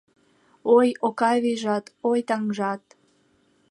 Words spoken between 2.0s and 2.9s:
ой, таҥжат!